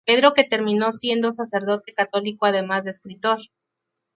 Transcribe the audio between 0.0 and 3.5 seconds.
Pedro que terminó siendo sacerdote católico además de escritor.